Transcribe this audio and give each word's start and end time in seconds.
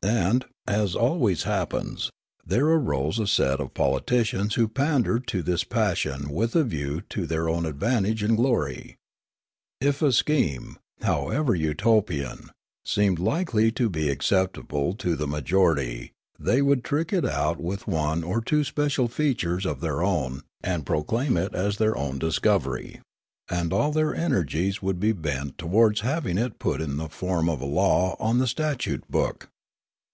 And, 0.00 0.44
as 0.64 0.94
always 0.94 1.42
happens, 1.42 2.12
there 2.46 2.66
arose 2.66 3.18
a 3.18 3.26
set 3.26 3.58
of 3.58 3.74
poli 3.74 4.00
ticians 4.00 4.54
who 4.54 4.68
pandered 4.68 5.26
to 5.26 5.42
this 5.42 5.64
passion 5.64 6.30
with 6.30 6.54
a 6.54 6.62
view 6.62 7.00
to 7.10 7.26
their 7.26 7.48
own 7.48 7.66
advantage 7.66 8.22
and 8.22 8.36
glory. 8.36 8.96
If 9.80 10.00
a 10.00 10.12
scheme, 10.12 10.78
however 11.02 11.52
Utopian, 11.56 12.50
seemed 12.84 13.18
likely 13.18 13.72
to 13.72 13.90
be 13.90 14.08
acceptable 14.08 14.94
to 14.94 15.16
the 15.16 15.26
majority 15.26 16.12
they 16.38 16.62
would 16.62 16.84
trick 16.84 17.12
it 17.12 17.24
out 17.24 17.58
with 17.60 17.88
one 17.88 18.22
or 18.22 18.40
two 18.40 18.62
special 18.62 19.08
features 19.08 19.66
of 19.66 19.80
their 19.80 20.00
own 20.02 20.42
and 20.62 20.86
proclaim 20.86 21.36
it 21.36 21.54
as 21.56 21.76
their 21.78 21.96
own 21.98 22.18
discovery; 22.20 23.00
and 23.50 23.72
all 23.72 23.90
their 23.90 24.14
energies 24.14 24.80
would 24.80 25.00
be 25.00 25.10
bent 25.12 25.58
towards 25.58 26.00
having 26.02 26.38
it 26.38 26.60
put 26.60 26.80
in 26.80 26.98
the 26.98 27.08
form 27.08 27.48
of 27.48 27.60
a 27.60 27.66
law 27.66 28.14
on 28.20 28.38
the 28.38 28.46
statute 28.46 29.06
book. 29.10 29.48